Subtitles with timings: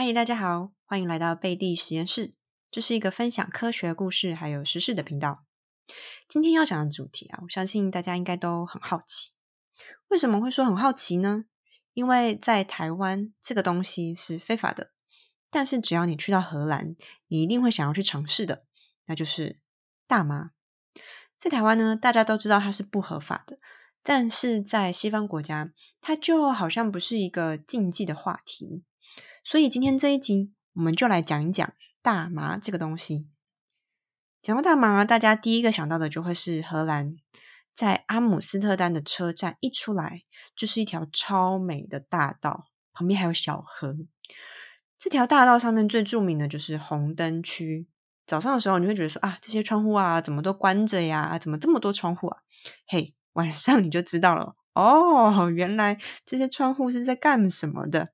[0.00, 2.32] 嗨，大家好，欢迎来到贝蒂实验室。
[2.70, 5.44] 这是一个分享科学故事还有时事的频道。
[6.28, 9.32] 今天要讲的主题啊，我相信大家应该都很好奇。
[10.06, 11.46] 为什么会说很好奇呢？
[11.94, 14.92] 因为在台湾，这个东西是非法的。
[15.50, 16.94] 但是只要你去到荷兰，
[17.26, 18.66] 你一定会想要去尝试的，
[19.06, 19.58] 那就是
[20.06, 20.52] 大麻。
[21.40, 23.58] 在台湾呢，大家都知道它是不合法的，
[24.04, 28.84] 但是在西方国家，它就好像不是一个禁忌的话题。
[29.50, 33.30] 所以今天这一集，我们就来讲一讲大麻这个东西。
[34.42, 37.16] 讲到大麻，大家第一个想到的就会是荷兰，
[37.74, 40.20] 在阿姆斯特丹的车站一出来，
[40.54, 43.96] 就是一条超美的大道，旁边还有小河。
[44.98, 47.88] 这条大道上面最著名的就是红灯区。
[48.26, 51.38] 早上的时候，你会觉得说啊，这些窗户啊，怎么都关着呀？
[51.38, 52.42] 怎么这么多窗户啊？
[52.86, 58.12] 嘿，晚上你就知道了哦，原来这些窗户是在干什么的。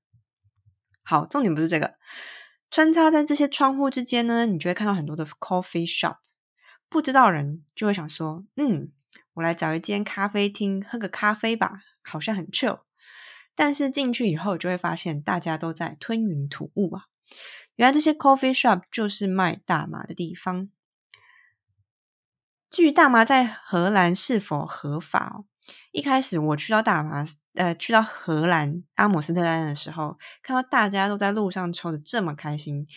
[1.05, 1.95] 好，重点不是这个。
[2.71, 6.17] 穿插在这些窗户之间呢，你就会看到很多的 coffee shop。
[6.89, 8.91] 不知道人就会想说，嗯，
[9.35, 12.81] 我来找一间咖啡厅喝个咖啡吧，好像很 chill。
[13.55, 17.05] 但是进去以后，就会发现大家都在吞云吐雾啊。
[17.77, 20.69] 原来这些 coffee shop 就是卖大麻的地方。
[22.71, 25.45] 至于大麻在荷兰是否合法，
[25.95, 27.25] 一开始我去到大麻。
[27.55, 32.89] 呃，去到荷兰阿姆斯特丹的时候，看到大家都在路上抽的这么开心，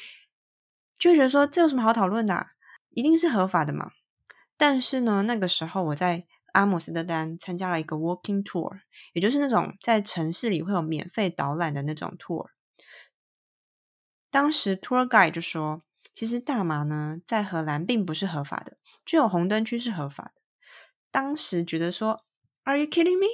[0.98, 2.48] 就觉得说这有什么好讨论的？
[2.90, 3.92] 一定是合法的嘛。
[4.58, 8.80] 但是呢，那个时候我在阿姆斯特丹参加了一个 walking tour，
[9.14, 12.48] 也就是那种在城市里会有免费导览的那种 tour。
[14.32, 15.84] 当时 tour guide 就说，
[16.16, 20.42] 其实大麻呢在荷兰并不是合法的，只有红灯区是合法的。
[21.12, 22.26] 当时觉得说
[22.67, 23.27] ，Are you kidding me？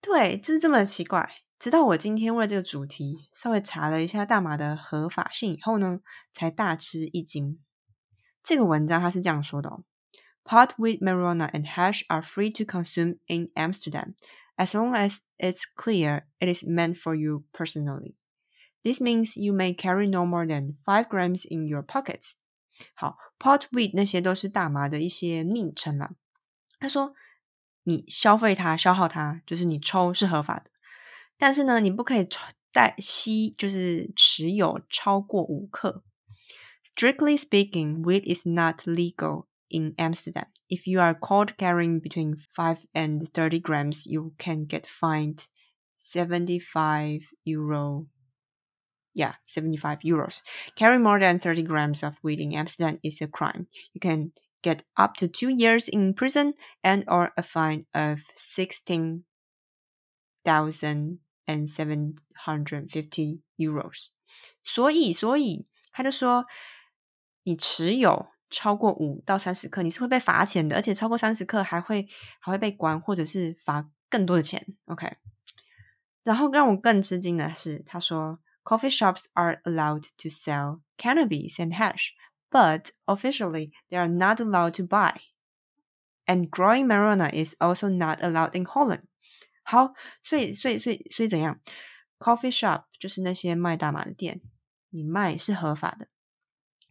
[0.00, 1.28] 对，就是这么奇怪。
[1.58, 6.00] 直到我今天为了这个主题稍微查了一下大麻的合法性以后呢，
[6.32, 7.58] 才大吃一惊。
[8.42, 9.82] 这个文章它是这样说的：
[10.44, 14.14] Pot, weed, marijuana, and hash are free to consume in Amsterdam
[14.56, 18.14] as long as it's clear it is meant for you personally.
[18.84, 22.32] This means you may carry no more than five grams in your pockets.
[22.94, 26.12] 好，pot, weed 那些都是大麻的一些昵称啦。
[26.78, 27.14] 他说。
[27.84, 30.70] 你消费它、消耗它，就是你抽是合法的，
[31.38, 32.26] 但是呢，你不可以
[32.72, 36.04] 带吸，就是持有超过五克。
[36.82, 40.46] Strictly speaking, weed is not legal in Amsterdam.
[40.68, 45.46] If you are caught carrying between five and thirty grams, you can get fined
[45.98, 48.06] seventy-five euro.
[49.14, 50.42] Yeah, seventy-five euros.
[50.76, 53.66] Carry more than thirty grams of weed in Amsterdam is a crime.
[53.92, 54.32] You can
[54.62, 59.24] get up to two years in prison and or a fine of sixteen
[60.44, 62.14] thousand and seven
[62.46, 64.08] hundred fifty euros。
[64.64, 66.46] 所以，所以他就说，
[67.44, 72.08] 你持有超过五到三十克，你是会被罚钱的，而且超过三十克还会
[72.40, 74.66] 还会被关，或者是罚更多的钱。
[74.86, 75.16] OK。
[76.24, 82.08] 然后让我更吃惊的是，他说，coffee shops are allowed to sell cannabis and hash
[82.50, 85.14] but officially they are not allowed to buy.
[86.26, 89.02] And growing marijuana is also not allowed in Holland.
[89.62, 91.60] 好，所以所以所以所以怎样？
[92.18, 94.40] Coffee shop 就是那些卖大麻的店，
[94.90, 96.08] 你卖是合法的，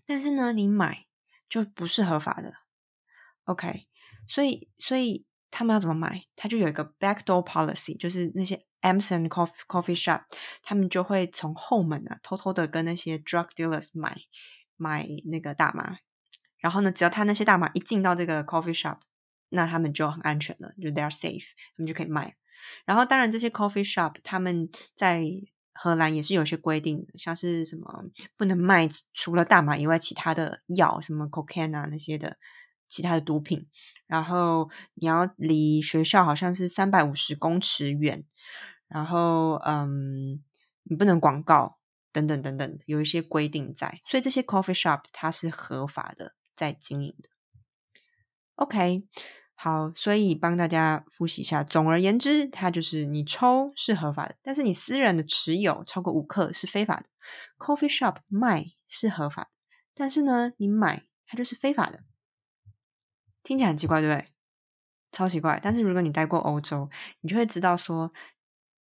[0.06, 1.06] 但是呢，你买
[1.50, 2.54] 就不是合法的。
[3.46, 3.82] OK，
[4.28, 6.26] 所以所以他们要怎么买？
[6.36, 10.24] 他就有一个 backdoor policy，就是那些 Amazon coffee coffee shop，
[10.62, 14.16] 他们就会从后门啊，偷偷的跟那些 drug dealers 买。
[14.81, 15.99] 买那个大麻，
[16.59, 18.97] 然后呢，只要他那些大麻一进到这个 coffee shop，
[19.51, 22.35] 那他们就很安全了，就 they are safe，他们就可以卖。
[22.87, 25.23] 然后当然这些 coffee shop 他们在
[25.75, 28.05] 荷兰也是有些规定，像是什么
[28.39, 32.39] 不能卖除了大麻以外其他的药，什么 cocaine 啊那些的
[32.89, 33.69] 其他的毒品。
[34.07, 38.25] 然后你要离学校好像是三百五十公尺远，
[38.89, 40.43] 然后嗯，
[40.85, 41.80] 你不能广告。
[42.13, 47.29] 等等等等，有一些规定在，所以这些 coffee shop 它是合法的，在经营的。
[48.57, 49.05] OK，
[49.55, 51.63] 好，所以帮大家复习一下。
[51.65, 57.07] 总而言之，它就是你抽是合法的，但是你私人的持有超过五克是非法的。
[57.59, 59.51] Coffee shop 卖是合法的，
[59.95, 62.03] 但是呢，你买它就是非法的。
[63.43, 64.29] 听起来很奇怪，对不对？
[65.13, 65.59] 超奇怪。
[65.63, 66.91] 但是如果你待过欧洲，
[67.21, 68.13] 你就会知道说，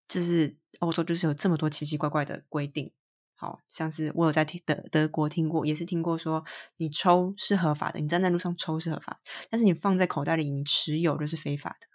[0.07, 2.93] 就是欧洲就是有这么多奇奇怪怪的规定。
[3.41, 6.45] 好像是我有在听德德国听过，也是听过说
[6.77, 11.87] 你抽是合法的，你站在路上抽是合法，但是你放在口袋里你持有就是非法的。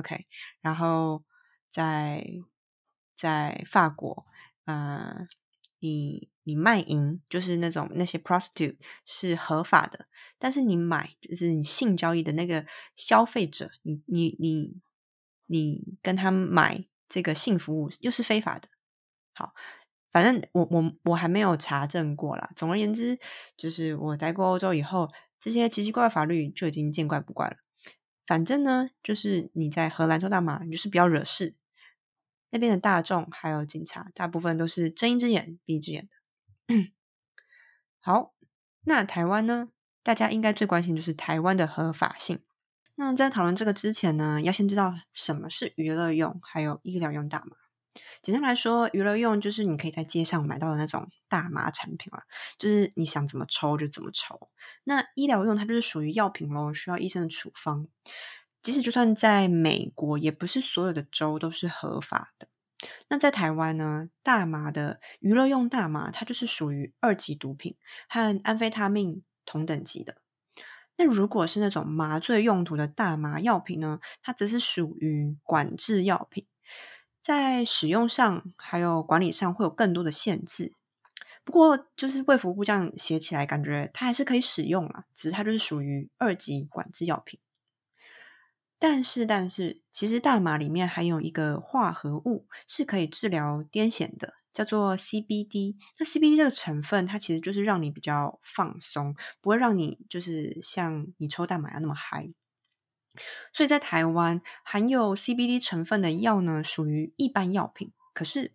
[0.00, 0.24] OK，
[0.62, 1.22] 然后
[1.68, 2.26] 在
[3.18, 4.24] 在法国，
[4.64, 5.28] 呃，
[5.80, 10.06] 你你卖淫就是那种那些 prostitute 是合法的，
[10.38, 12.64] 但是你买就是你性交易的那个
[12.96, 14.80] 消费者，你你你
[15.44, 18.68] 你跟他买这个性服务又是非法的。
[19.34, 19.52] 好，
[20.14, 22.52] 反正我我我还没有查证过啦。
[22.54, 23.18] 总而言之，
[23.56, 27.56] 就是我待过欧洲以后，这些奇奇怪怪法律就已经见怪不怪了。
[28.24, 31.56] 反正呢，就是你在荷兰抽大麻，你就是不要惹事。
[32.50, 36.74] 那边的大众还有警察，大部分都是睁一只眼闭一只眼的。
[37.98, 38.32] 好，
[38.84, 39.70] 那台湾呢？
[40.04, 42.38] 大家应该最关心就是台湾的合法性。
[42.94, 47.63] 那在讨论这个之前呢，要先知道什么是娱乐用，还有医疗用大麻。
[48.24, 52.22] 简单来说，娱乐用就是你可以在街上买到的那种大麻产品了，
[52.58, 54.48] 就是你想怎么抽就怎么抽。
[54.84, 57.86] 那医疗用它就是属于药品咯，需要医生的处方。
[58.62, 62.48] 即使就算在美国，也不是所有的州都是合法的。
[63.08, 67.76] 那在台湾呢，大麻的娱乐用大麻，它就是属于二级毒品，
[68.08, 70.16] 和安非他命同等级的。
[70.96, 76.46] 那如果是那种麻醉用途的大麻药品呢，它只是属于管制药品，
[77.24, 80.74] 在使用上还有管理上会有更多的限制。
[81.42, 87.40] 不过，就是卫福部这样写起来，感觉它还是可以使用啊，只是它就是属于二级管制药品。
[88.78, 95.76] 但是，但是，其实大麻里面还有一个化合物是可以治疗癫痫的，叫做 CBD。
[95.98, 102.34] 那 CBD 这个成分，它其实就是让你比较放松，不会让你就是像你抽大麻要那么嗨。
[103.52, 107.92] 所以在台湾含有 CBD 成分的药呢，属于一般药品。
[108.12, 108.52] 可是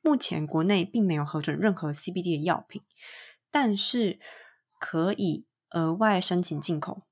[0.00, 2.82] 目前国内并没有核准任何 CBD 的药品，
[3.50, 4.18] 但是
[4.78, 7.02] 可以额外申请进口。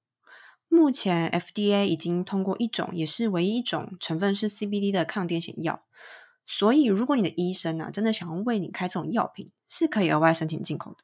[0.69, 5.85] 目前 FDA 已经通过一种，也是唯一一种成分是 CBD 的抗癫痫药，
[6.47, 10.99] 所以如果你的医生啊真的想要为你开这种药品，是可以额外申请进口的。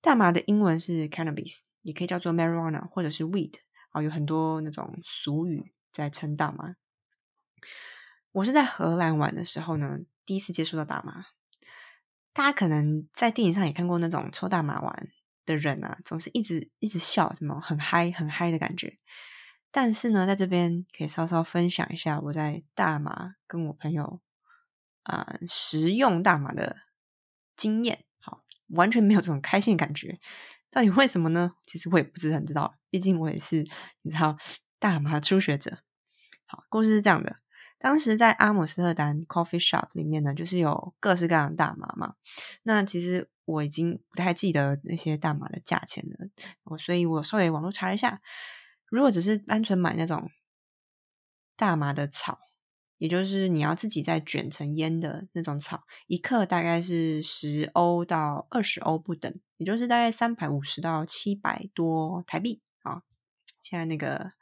[0.00, 3.54] 大麻的英文是 cannabis，也可以叫做 marijuana 或者是 weed
[3.90, 6.76] 啊，有很多那种俗语在称大麻。
[8.32, 11.26] 我是在荷兰玩的时候呢，第一次接触到大麻。
[12.32, 15.08] 大家可能在电影上也看过那种抽大麻玩。
[15.48, 18.98] 的人啊，总是一直一直笑，什么很嗨很嗨的感觉。
[19.70, 24.20] 但是呢，在这边可以稍稍分享一下我在大麻跟我朋友
[25.04, 26.76] 啊食用大麻的
[27.56, 28.04] 经验。
[28.20, 30.18] 好，完全没有这种开心感觉。
[30.70, 31.52] 到底为什么呢？
[31.66, 33.64] 其实我也不是很知道，毕竟我也是
[34.02, 34.36] 你知道
[34.78, 35.78] 大麻初学者。
[36.46, 37.36] 好，故事是这样的。
[37.78, 42.14] 当时在阿姆斯特丹 coffee shop 里面呢，就是有各式各样的大麻嘛。
[42.64, 46.28] 那其实我已经不太记得那些大麻的价钱了，
[46.64, 48.20] 我所以我稍微网络查了一下，
[48.86, 50.30] 如果只是单纯买那种
[51.56, 52.38] 大麻的草，
[52.98, 63.02] 也就是你要自己再卷成烟的那种草，一克大概是十欧到二十欧不等，也就是大概三百五十到七百多台币啊。
[63.62, 64.32] 现在那个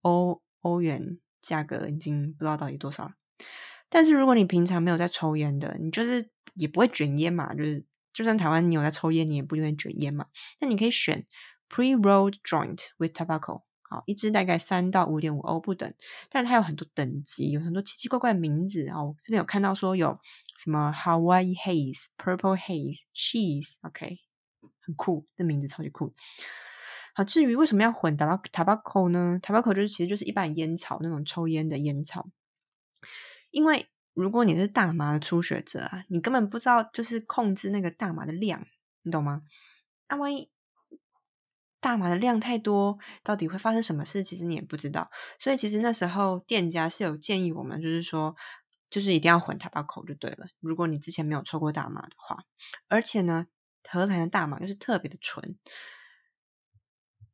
[0.00, 1.18] 欧欧元。
[1.42, 3.14] 价格已经不知道到底多少了，
[3.88, 10.26] 但是如果你平常没有在抽烟的，你就是也不会卷烟嘛，就是就算台湾你有在抽烟，你也不会卷烟嘛。
[10.60, 11.26] 那你可以选
[11.68, 13.62] pre-rolled joint with tobacco，
[13.92, 15.92] 好，一支大概三到五点五欧不等，
[16.30, 19.14] 但是它有很多等级，有很多奇奇怪怪的名字哦。
[19.18, 20.18] 这边有看到说有
[20.56, 24.20] 什么 Hawaii Haze、Purple Haze、Cheese，OK，
[24.80, 26.14] 很酷，这名字超级酷。
[27.14, 32.30] 好，至于为什么要混 tobacco 呢？tobacco 就是其实就是一般烟草那种抽烟的烟草。
[33.50, 38.66] 因为如果你是大麻的初学者啊，你根本不知道就是控制那个大麻的量，
[39.02, 39.42] 你懂吗？
[40.08, 40.48] 那万一
[41.82, 44.22] 大麻的量太多，到底会发生什么事？
[44.22, 45.10] 其实你也不知道。
[45.40, 48.36] 所以其实那时候店家是有建议我们，就是说，
[48.88, 50.46] 就是一定要混 tobacco 就对了。
[50.60, 52.44] 如果你之前没有抽过大麻的话，
[52.86, 53.46] 而且呢，
[53.82, 55.58] 荷兰的大麻又是特别的纯。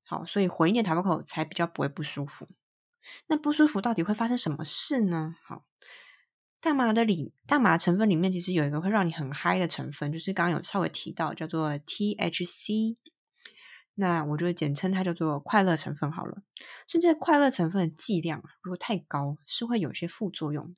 [0.03, 2.49] 好，所以混一点塔巴口才比较不会不舒服。
[3.27, 5.35] 那不舒服到底会发生什么事呢？
[5.45, 5.67] 好，
[6.63, 12.97] 大麻的里大麻成分里面其实有一个会让你很嗨的成分，就是刚刚有稍微提到叫做 THC。
[14.01, 16.43] 那我就简称它叫做快乐成分好了。
[16.87, 20.75] 所以这快乐成分的剂量，如果太高，是会有些副作用的，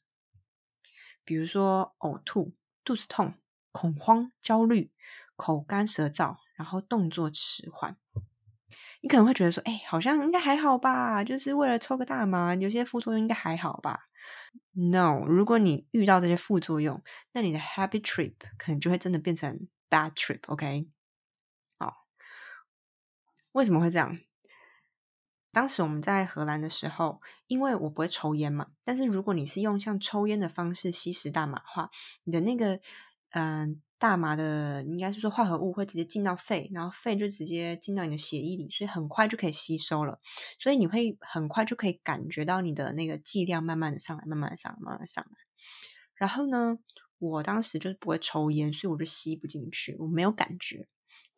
[1.23, 3.35] 比如说呕吐、肚子痛、
[3.73, 4.91] 恐慌、焦虑、
[5.37, 7.97] 口干舌燥，然后动作迟缓。
[9.03, 14.09] 你可能会觉得说，哎，好像应该还好吧，就是为了抽个大麻，有些副作用应该还好吧
[14.73, 20.41] ？No，如果你遇到这些副作用，那你的 happy trip 可能就会真的变成 bad trip。
[20.49, 20.87] OK，
[23.53, 24.19] 为什么会这样？
[25.53, 31.91] 当时我们在荷兰的时候，因为我不会抽烟嘛，但是如果你是用像抽烟的方式吸食大麻的话，
[32.23, 32.81] 你的那个
[33.31, 40.21] 嗯大麻的应该是说化合物会直接进到肺，然后肺就直接进到你的血液里，所以很快就可以吸收了，
[40.61, 45.31] 所以你会很快就可以感觉到你的那个剂量慢慢的上来，慢慢的上来，慢慢的上来。
[46.15, 46.79] 然后呢，
[47.19, 50.87] 我当时就是不会抽烟，所以我就吸不进去，我没有感觉，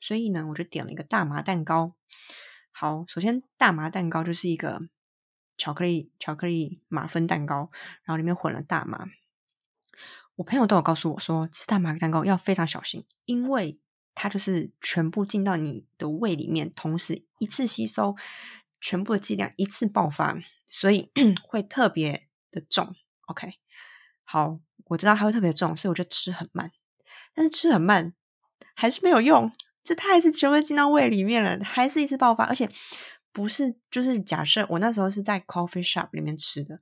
[0.02, 1.94] 所以呢，我就点了一个大麻蛋糕。
[2.72, 4.82] 好，首先大麻蛋糕就是一个
[5.56, 7.70] 巧克力巧克力马芬蛋糕，
[8.02, 9.06] 然后里面混了大麻。
[10.34, 13.78] 我朋友都有告诉我说，吃大麻蛋糕要非常小心，因为
[14.12, 18.16] 它就是全部进到你的胃里面，同时一次吸收
[18.80, 21.12] 全部的剂量，一次爆发，所以
[21.46, 22.96] 会特别的重。
[23.26, 23.52] OK，
[24.24, 26.72] 好，我知道它会特别重，所以我就吃很慢，
[27.34, 28.14] 但是吃很慢
[28.74, 29.52] 还是没有用。
[29.84, 32.70] 这它还是全部进到胃里面了，还是一次爆发，而且
[33.32, 36.80] 不是就是假设我那时候是在 coffee shop 里面吃的，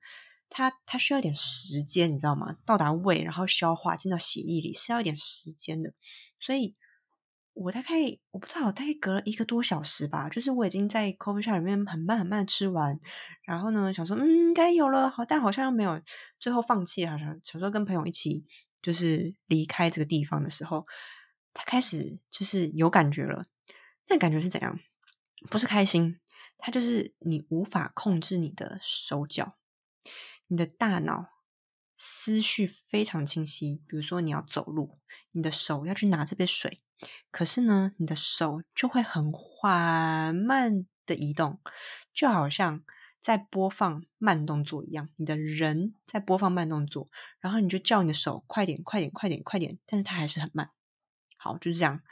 [0.50, 2.56] 它它需要一点时间，你知道吗？
[2.66, 5.94] 到达胃，然后消化进到血液里是要一点时间的，
[6.40, 6.74] 所以
[7.54, 7.88] 我大概
[8.32, 13.00] 我不知道，大概隔了一个多小时吧，就是我已经在 coffee shop 里面很慢很慢吃完，
[13.46, 15.98] 然后呢想说嗯应该有了，好但好像又没有，
[16.38, 18.44] 最后放弃，好像想说跟朋友一起
[18.82, 20.86] 就是离开这个地方的时候。
[21.52, 23.46] 他开始就是有感觉了，
[24.08, 24.78] 那感觉是怎样？
[25.48, 26.20] 不是开心，
[26.58, 29.56] 他就是你无法控制你的手脚，
[30.48, 31.30] 你的大脑
[31.96, 33.82] 思绪非常清晰。
[33.88, 34.98] 比如说你要走路，
[35.32, 36.82] 你的手要去拿这杯水，
[37.30, 41.58] 可是呢，你的手就会很缓慢的移动，
[42.12, 42.84] 就好像
[43.20, 45.08] 在播放慢动作一样。
[45.16, 47.08] 你的人在播放慢动作，
[47.40, 50.70] 然后你就叫你的手快点、快点、快点、快点，但是它还是很慢。
[51.42, 52.02] 好，就是这样。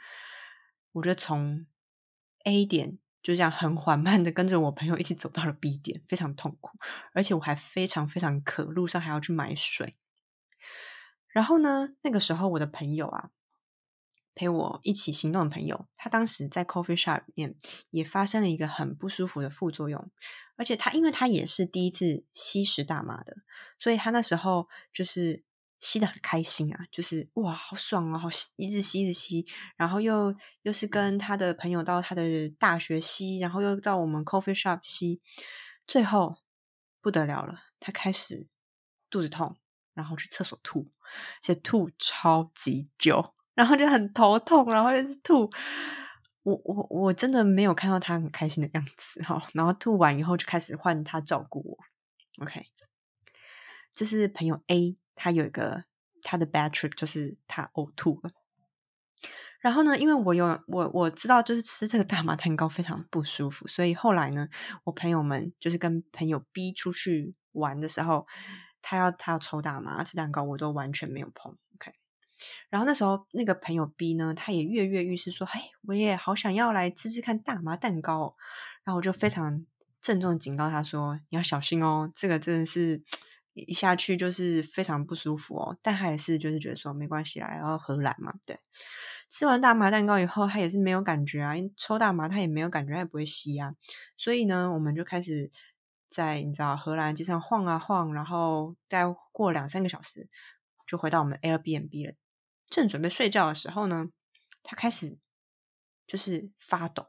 [0.93, 1.67] 我觉得从
[2.45, 6.71] A 点就这样很缓慢的跟着我朋友一起走到了 B 点，非常痛苦，
[7.13, 9.93] 而且我还非常非常渴，路上还要去买水。
[11.27, 13.29] 然后呢，那个时候我的朋友啊，
[14.33, 17.55] 陪我一起行动的朋友，他当时在 coffee shop 里面
[17.91, 20.09] 也发生了一个很不舒服的副作用，
[20.55, 23.37] 而且他因为他也是第一次吸食大麻的，
[23.79, 25.43] 所以他那时候就是。
[25.79, 29.45] 吸的很开心啊，就是哇，好爽啊，好一直吸一直吸，
[29.77, 35.21] 然后又又是跟他的朋友到他的大学吸，然后又到我们 coffee shop 吸，
[35.87, 36.37] 最后
[37.01, 38.47] 不得了了，他开始
[39.09, 39.57] 肚子痛，
[39.93, 45.49] 然后去厕所吐，而且吐超级久，然后就很头痛，然后又是吐，
[46.43, 52.65] 我我我真的没有看到他很开心的样子哈，然后吐完以后就开始换他照顾我，OK，
[53.95, 54.97] 这是朋友 A。
[55.21, 55.81] 他有一个
[56.23, 58.31] 他的 bad trip，就是他呕吐了。
[59.59, 64.47] 然后呢，因为我有我我知道，就是吃这个大麻蛋糕非常不舒服，所以后来呢，
[64.85, 68.25] 我朋友们就是跟朋友 B 出去玩的时候，
[68.81, 71.51] 他要他要抽大麻吃蛋糕，我都完全没有碰。
[71.75, 71.91] OK，
[72.69, 78.37] 然后那时候那个朋友 B 呢，他也跃跃欲试，说：“嘿，我也好想要来吃吃看大麻蛋糕。”
[78.85, 79.65] 然后我就非常
[79.99, 83.03] 郑重警告他说：“你要小心哦，这个真的是。”
[83.53, 88.59] 一下去就是非常不舒服哦，但还是就是觉得说没关系啦，然后荷兰嘛，对。
[89.31, 93.75] 吃完大麻蛋糕以后，他也是没有感觉啊，因抽大麻他也没有感觉，他也不会吸啊。
[94.17, 95.51] 所以呢，我们就开始
[96.09, 100.27] 在你知道荷兰街上晃啊晃，然后待过两三个小时，
[100.87, 102.15] 就回到我们 Airbnb 了。
[102.69, 104.07] 正准备睡觉的时候呢，
[104.63, 105.19] 他开始
[106.07, 107.05] 就是发抖，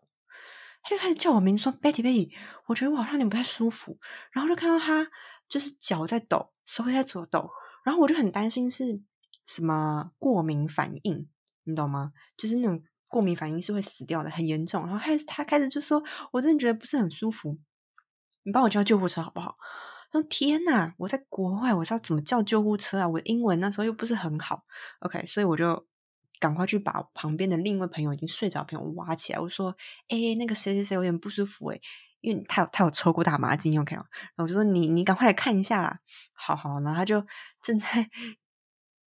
[0.83, 2.33] 他就开始叫我名字说 Betty Betty，
[2.67, 3.99] 我觉得我好像有点不太舒服，
[4.33, 5.11] 然后就看到他。
[5.51, 7.51] 就是脚在抖，手也在左抖，
[7.85, 9.03] 然后我就很担心是
[9.47, 11.29] 什么过敏反应，
[11.65, 12.13] 你懂吗？
[12.39, 14.87] 就是那种过敏反应是会死掉的，很严重。
[14.87, 16.03] 然后开始他开始就说
[16.33, 17.59] ：“我真的觉得不是很舒服，
[18.45, 19.57] 你帮我叫救护车好不好？”
[20.13, 23.09] 说：“天哪，我在国外，我知道怎么叫救护车啊！
[23.09, 24.65] 我英文那时候又不是很好。
[25.01, 25.87] ”OK，所以我就
[26.39, 29.77] 赶快去把旁边的另一位朋友已经睡着朋友挖起来，我说
[30.09, 31.81] ：“哎，那个谁谁谁有点不舒服哎。”
[32.21, 34.05] 因为他有他有抽过大麻经验，OK 然
[34.37, 35.99] 后我就说你你赶快来看一下啦，
[36.35, 37.25] 好好，然后他就
[37.63, 38.09] 正在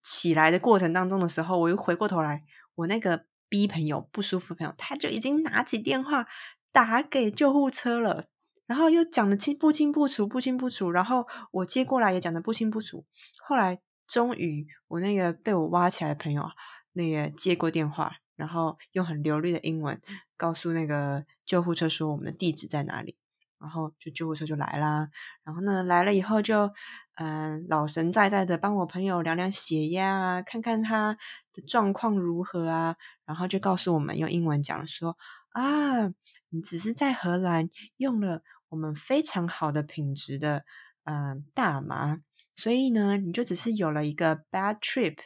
[0.02, 2.42] 起来的过程当中的时候，我又回过头来，
[2.76, 6.26] 我那个 B 朋友不舒服朋友，他就已经拿起电话
[6.72, 8.26] 打给救护车了，
[8.66, 13.06] 然后又讲的清不清不楚，不清不楚，然后我接过来也讲的不清不楚，
[13.46, 16.50] 后来终于我那个被我挖起来的朋友
[16.94, 18.14] 那个接过电话。
[18.38, 20.02] 然后用很流利的英文
[20.42, 23.16] 告诉那个救护车说我们的地址在哪里，
[23.60, 25.08] 然后就救护车就来啦。
[25.44, 26.72] 然后呢来了以后就
[27.14, 31.16] 嗯老神在在的帮我朋友量量血压啊，看看他
[31.54, 32.96] 的状况如何啊。
[33.26, 35.16] 然后就告诉我们用英文讲说
[35.50, 36.08] 啊，
[36.50, 40.66] 你只是在荷兰用了我们非常好的品质的
[41.04, 42.18] 嗯大麻，
[42.56, 45.18] 所以呢，你就只是有了一个 bad trip，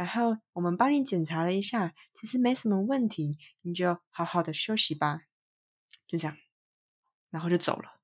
[0.00, 5.24] 然后我们帮你检查了一下，其实没什么问题，你就好好的休息吧，
[6.06, 6.34] 就这样，
[7.28, 8.00] 然后就走了，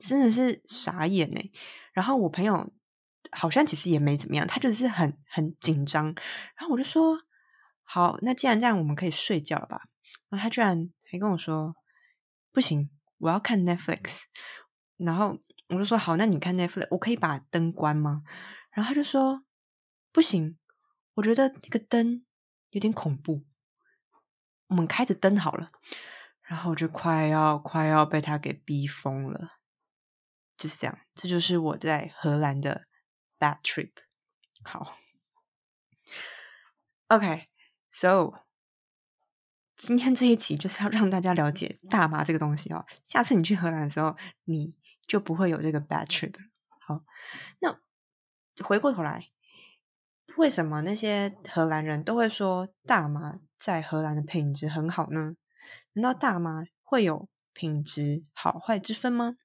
[0.00, 1.52] 真的是傻眼呢。
[1.92, 2.72] 然后我朋友
[3.30, 6.06] 好像其实也没怎么样，他就是很很紧张，
[6.56, 7.22] 然后我就说。
[7.84, 9.82] 好，那既然这样，我们可以睡觉了吧？
[10.30, 11.76] 然后他居然还跟我说
[12.50, 14.22] ：“不行，我要看 Netflix。”
[14.96, 18.22] 然后我就说：“好，那你看 Netflix，我可以把灯关吗？”
[18.72, 19.44] 然后他就说
[20.12, 20.58] ：“不行，
[21.14, 22.24] 我觉得那个灯
[22.70, 23.44] 有点恐怖，
[24.68, 25.68] 我们开着灯好了。”
[26.42, 29.48] 然后我就快要快要被他给逼疯了，
[30.58, 30.98] 就是这样。
[31.14, 32.82] 这就是我在荷兰的
[33.38, 33.92] bad trip。
[34.62, 34.98] 好
[37.08, 37.48] ，OK。
[37.90, 38.34] So，
[39.76, 42.84] 今天这一集就是要让大家了解大麻这个东西哦。
[43.02, 44.74] 下次你去荷兰的时候，你
[45.06, 46.34] 就不会有这个 bad trip。
[46.80, 47.02] 好，
[47.60, 47.80] 那
[48.62, 49.30] 回过头来，
[50.36, 55.36] 为什么那些荷兰人都会说大麻在荷兰的品质很好呢？
[55.92, 59.36] 难道大麻会有品质好坏之分吗？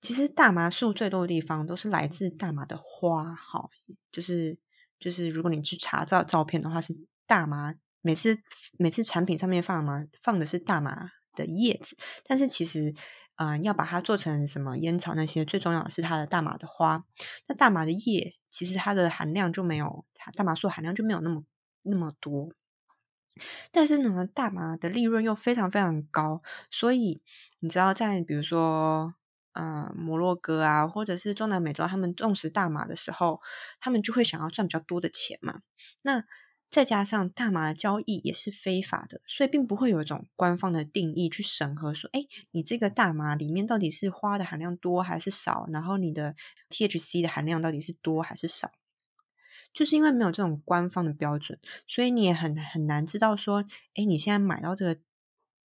[0.00, 3.70] 其实大麻树最多的地方都是来自大麻的花，好，
[4.10, 4.58] 就是
[4.98, 6.94] 就是如果你去查照照片的话是。
[7.24, 8.36] 大麻每次
[8.78, 12.94] 每次产品上面放嘛放的是大麻的叶子，但是其实
[13.34, 17.04] 啊要把它做成什么烟草那些，最重要的是它的大麻的花。
[17.48, 21.42] 那大麻的叶其实它的含量就没有它大麻素含量就没有那么
[21.82, 22.50] 那么多，
[23.70, 27.22] 但是呢大麻的利润又非常非常高，所以
[27.60, 29.14] 你知道在比如说
[29.54, 33.40] 嗯摩洛哥啊或者是中南美洲，他们种植大麻的时候，
[33.80, 35.60] 他们就会想要赚比较多的钱嘛。
[36.02, 36.24] 那
[36.72, 45.66] 再加上大麻的交易也是非法的，所以并不会有一种官方的定义去审核说，哎，你这个大麻里面到底是花的含量多还是少？
[45.70, 46.34] 然后你的
[46.70, 48.72] THC 的含量到底是多还是少？
[49.74, 53.62] 就是因为没有这种官方的标准，所以你也很很难知道说，
[53.94, 54.98] 哎，你现在买到这个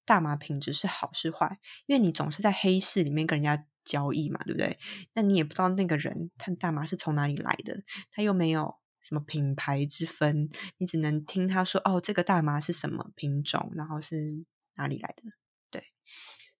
[0.04, 4.78] 大麻品质是好是坏，因为你总是在黑市里面跟人家交易嘛，对不对？
[5.14, 7.80] 那你也不知道那个人他大麻是从哪里来的，
[8.12, 8.76] 他又没有。
[9.08, 10.50] 什么品牌之分？
[10.80, 14.44] 你只能听他说哦，这个大麻是什么品种，然后是
[14.76, 15.24] 哪里来的？
[15.72, 15.86] 对，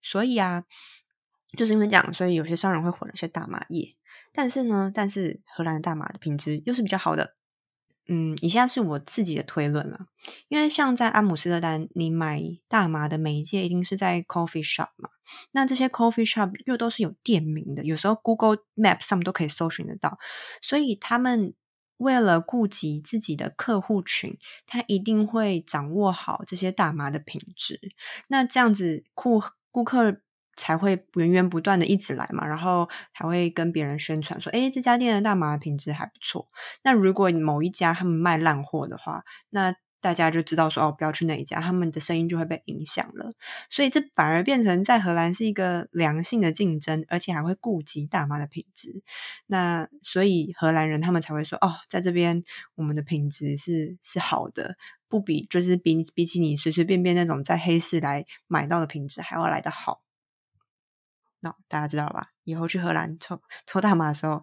[0.00, 0.64] 所以啊，
[1.58, 3.94] 就是因为这样，所以有些商人会混了些大麻叶。
[4.32, 7.34] 但是呢，但是荷兰的大麻的品质又是比较好的。
[8.06, 10.06] 嗯，以下是我自己的推论了，
[10.48, 15.10] 因为像在阿姆斯特丹，你买大麻的媒介一定是在 coffee shop 嘛，
[15.50, 20.18] 那这些 coffee shop 又都是有店名的，有时候 Google Map 上面都可以搜寻得到，
[20.62, 21.52] 所以他们。
[21.98, 27.78] 为了顾及自己的客户群，他一定会掌握好这些大麻的品质。
[28.28, 30.20] 那这样子，顾顾客
[30.56, 36.48] 才会源源不断的一直来嘛，然后还会跟别人宣传说：“哎，这家店的大麻品质还不错。”
[36.82, 43.32] 那如果某一家他们卖烂货的话，那大家就知道说哦，不要去那一家，他们的生意就会被影响了。
[43.68, 49.02] 所以这反而变成在荷兰是一个良性的竞争，而且还会顾及大妈的品质。
[49.46, 52.44] 那所以荷兰人他们才会说哦，在这边
[52.76, 54.76] 我们的品质是是好的，
[55.08, 60.02] 不比就是比比起你随随便便那种在黑市来买到的品质还要来得好。
[61.40, 62.30] 那大家知道了吧？
[62.44, 64.42] 以后去荷兰抽抽大麻的时候，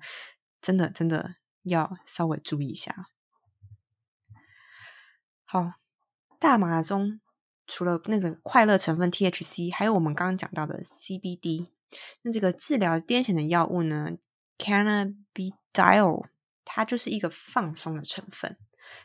[0.61, 3.05] 真的真的要稍微注意一下。
[5.47, 5.73] 好，
[6.39, 7.21] 大麻中
[7.67, 11.67] 除了那个快乐成分 THC，还有我们刚刚讲到的 CBD。
[12.23, 14.11] 那这个治疗癫痫的药物呢
[14.57, 16.25] ，Cannabidiol，
[16.65, 18.57] 它就是一个放松的成分。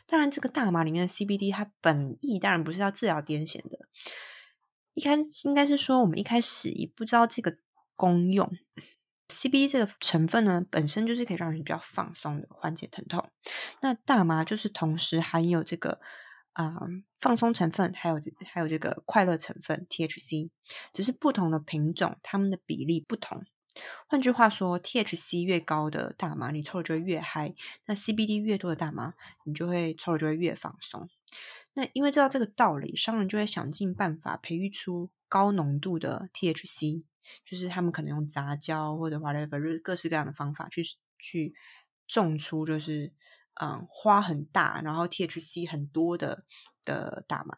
[0.07, 3.79] 当然，这个大麻里面的 CBD，它本意当然不是要治疗癫痫的。
[4.95, 7.55] 一开应该是说，我们一开始也不知道这个
[7.95, 8.51] 功用。
[9.29, 13.29] CBD 这个成分呢，本身就是可以让人比较放松的，缓解疼痛。
[13.81, 16.01] 那大麻就是同时含有这个。
[16.53, 16.79] 啊，
[17.19, 20.49] 放松成分还有还有这个快乐成分 THC，
[20.93, 23.43] 只是不同的品种，它们的比例不同。
[24.07, 29.13] 换句话说，THC 越高的大麻，你抽了就会越嗨；那 CBD 越多的大麻，
[29.45, 31.09] 你就会抽了就会越放松。
[31.73, 37.03] 那因为知道这个道理，商人就会想尽办法培育出高浓度的 THC，
[37.45, 40.83] 就是他们可能用杂交或者 whatever 各式各样的方法去
[41.17, 41.53] 去
[42.07, 43.13] 种出，就是。
[43.61, 46.45] 嗯，花很大，然后 THC 很多的
[46.83, 47.55] 的大麻。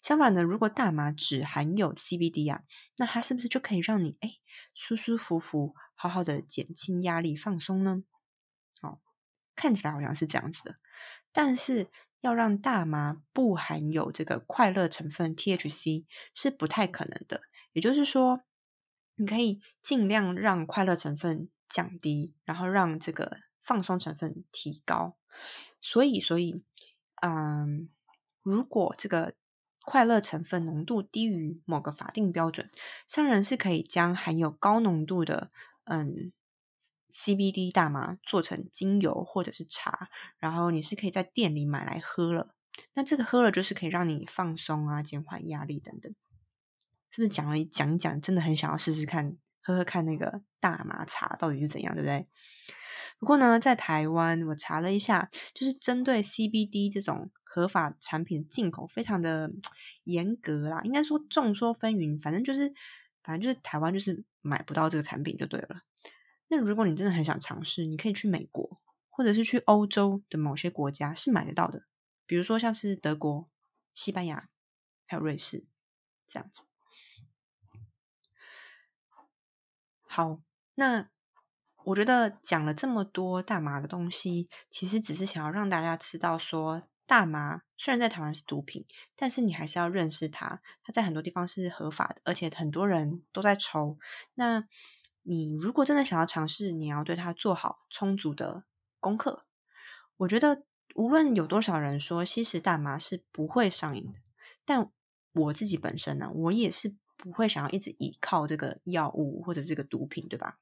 [0.00, 2.62] 相反呢，如果大麻只含有 CBD 啊，
[2.96, 4.30] 那它是不是就可以让你哎
[4.72, 8.04] 舒舒服服、好好的减轻压力、放松呢？
[8.82, 9.00] 哦，
[9.56, 10.76] 看起来好像是这样子的。
[11.32, 11.88] 但是
[12.20, 17.42] 要让大麻不含有这个快乐成分 THC 是不太可能的。
[17.72, 18.42] 也就是说，
[19.16, 25.16] 你可以尽量让快乐成分降低，然后让这个放松成分提高。
[25.82, 26.64] 所以，所以，
[27.22, 27.88] 嗯，
[28.42, 29.34] 如果这个
[29.84, 32.70] 快乐成分浓度低于某个法定标准，
[33.06, 35.48] 商人是可以将含有高浓度的
[35.84, 36.32] 嗯
[37.12, 42.54] CBD 大麻做成精油或者是茶，然后你是可以在店里买来喝了。
[42.94, 46.14] 那这个喝了就是可以让你放松啊，减缓压力等等。
[47.10, 52.28] 是不是讲了讲一讲，真的很想要试试看，喝喝看那个大麻茶到底是怎样，对不对？
[53.18, 59.50] 不过呢，在台湾我查了一下，就是针对 CBD 这种合法产品进口非常的
[60.04, 60.82] 严格啦。
[60.84, 62.72] 应该说众说纷纭，反正就是
[63.24, 65.80] 反正就是台湾就是买不到这个产品就对了。
[66.46, 71.82] 那如果你真的很想尝试，你可以去美国，或者是去欧洲的某些国家是买得到的，
[72.24, 73.50] 比如说像是德国、
[73.92, 74.48] 西班牙
[75.06, 75.64] 还有瑞士
[76.24, 76.62] 这样子。
[80.16, 80.40] 好，
[80.76, 81.10] 那。
[81.84, 93.98] 我觉得讲了这么多大麻的东西，其实只是想要让大家知道，说大麻虽然在台湾是毒品，但是你还是要认识它，它在很多地方是合法的，而且很多人都在抽。
[94.34, 94.64] 那
[95.22, 98.64] 你如果真的想要尝试，你要对它做好充足的
[98.98, 99.44] 功课。
[100.16, 104.18] 我觉得无论有多少人说吸食大麻是不会上瘾的，
[104.64, 104.90] 但
[105.34, 106.96] 我自己本身呢，我也是
[107.30, 110.58] 不会想要一直依靠这个药物或者这个毒品，对吧？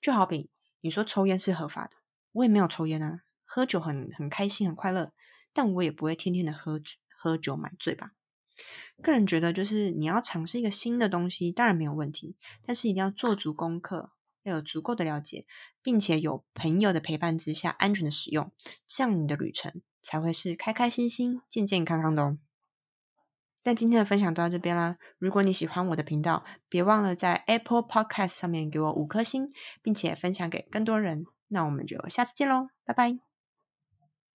[0.00, 0.50] 就好比。
[0.80, 1.96] 你说抽烟是合法的，
[2.32, 3.22] 我也没有抽烟啊。
[3.44, 5.12] 喝酒很很开心很快乐，
[5.52, 6.80] 但我也不会天天的喝
[7.16, 8.12] 喝酒买醉吧。
[9.02, 15.46] 个人觉得，就是你要尝试一个新的东西，当然没有问题，但是一定要做足功课，要有足够的了解，
[15.82, 18.52] 并且有朋友的陪伴之下，安全的使用，
[18.86, 22.38] 这样你的旅程才会是开开心心、健健康康的哦。
[23.64, 24.96] 那今天的分享到这边啦。
[25.18, 29.50] 如果你喜欢我的频道，别忘了在 Apple Podcast 上面给我五颗星，
[29.82, 31.24] 并且分享给更多人。
[31.48, 33.33] 那我们就下次见喽，拜拜。